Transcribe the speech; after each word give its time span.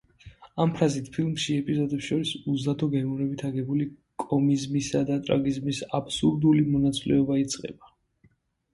ამ 0.63 0.71
ფრაზით 0.77 1.11
ფილმში 1.17 1.57
ეპიზოდებს 1.63 2.07
შორის 2.13 2.31
უზადო 2.55 2.89
გემოვნებით 2.95 3.45
აგებული 3.51 3.89
კომიზმისა 4.27 5.05
და 5.13 5.21
ტრაგიზმის 5.31 5.87
აბსურდული 6.03 6.69
მონაცვლეობა 6.75 7.43
იწყება. 7.47 7.99